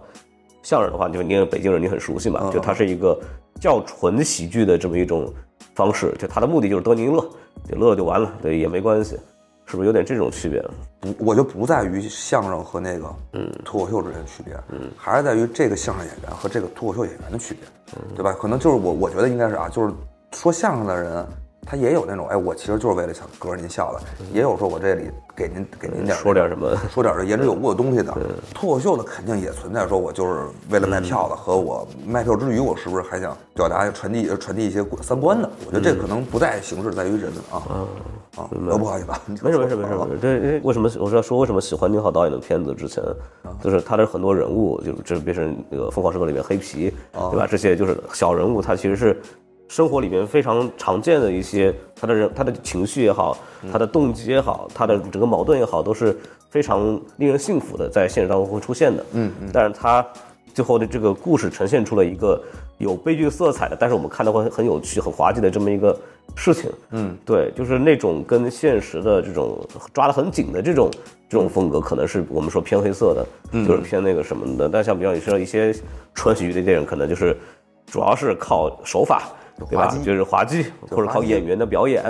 [0.69, 3.19] 相声的话，就你也北京人，你很熟悉嘛，就它是一个
[3.59, 5.33] 较纯喜剧的这么一种
[5.75, 7.27] 方式，就它的目的就是得您乐，
[7.67, 9.19] 就乐就完了，对，也没关系，
[9.65, 10.63] 是不是有点这种区别？
[11.01, 17.67] 不，我觉得不在于相声和那个嗯脱口秀之间的区别，嗯，还是在于这个相声演员和这个脱口秀演员的区别，
[18.15, 18.35] 对吧？
[18.39, 19.95] 可能就是我我觉得应该是啊，就是
[20.33, 21.27] 说相声的人，
[21.71, 24.01] 他也有那种哎，我其实就是为了想隔着您笑的，
[24.33, 26.75] 也有说我这里给您给您点说点什么？
[26.91, 28.17] 说点这言之有物的东西的。
[28.55, 35.51] 脱口秀的肯定也存在说我就是为了卖票的，和我卖票之余，我是不是还想表达传递传递一些三观的？
[35.67, 37.61] 我觉得这可能不在形式，在于人啊
[38.39, 40.19] 啊，呃不好意思啊， 没事没事没事没事。
[40.23, 42.73] 对，因为为什么我是要说为什么喜欢宁浩导演的片子？
[42.75, 43.05] 之前
[43.63, 47.47] 就是他的很多人物，就这变成那个《疯狂时刻》里面黑皮，对吧？
[47.47, 49.21] 这些就是小人物，他其实是
[49.69, 53.37] 生活里面非常常见的一些他的人他的情绪也好，
[53.71, 59.05] 他的动机也好，他的整个矛盾也好，都是非常令人信服的，在现实当中会出现的。
[59.13, 59.51] 嗯嗯。
[59.53, 60.05] 但是他
[60.55, 62.43] 最后的这个故事呈现出了一个
[62.79, 65.97] 有悲剧色彩的，但是我们看到会很有趣、很滑稽的这么一个
[66.35, 66.71] 事情。
[66.91, 69.59] 嗯，对，就是那种跟现实的这种
[69.93, 70.91] 抓得很紧的这种
[71.29, 74.67] 这种风格，可能是我们说偏黑色的，就是偏那个什么的。
[74.67, 75.75] 但像比较你说一些
[76.15, 77.37] 纯喜剧的电影，可能就是
[77.87, 79.29] 主要是靠手法。
[79.69, 79.87] 对吧？
[80.05, 82.05] 就是滑稽，或者靠演员的表演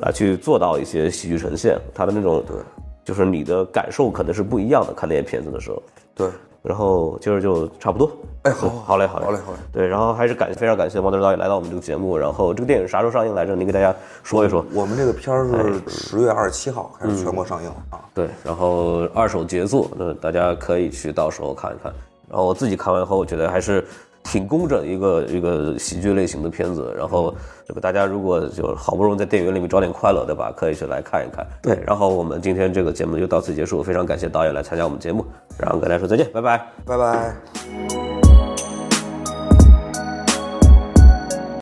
[0.00, 2.56] 来去做到一些喜剧呈现，他的那种，对，
[3.04, 4.92] 就是你的感受可能是不一样的。
[4.92, 5.82] 看那些片子的时候，
[6.14, 6.28] 对。
[6.60, 8.10] 然后今儿就差不多。
[8.42, 9.58] 哎，好，好嘞，好嘞，好嘞，好嘞。
[9.72, 12.18] 对，然后还是感非常感谢王德导演来到我们这个节目。
[12.18, 13.54] 然后这个电影啥时候上映来着？
[13.54, 14.66] 您给大家说一说。
[14.74, 18.00] 我们这个片儿是十月二十七号开始全国上映啊。
[18.12, 21.92] 对，然后二手杰作，那大家可以去到时候看一看。
[22.28, 23.86] 然后我自己看完后，我觉得还是。
[24.30, 27.34] 挺工整一个一个喜剧类型的片子，然后
[27.66, 30.52] 这个大家如果就好不容易在电影院里面找点快乐，对吧？
[30.54, 31.46] 可以去来看一看。
[31.62, 35.24] 对，然后我们今天这个节目就到此结束，非常感谢导演来参加我们节目，
[35.58, 38.17] 然后跟大家说再见，拜拜，拜拜。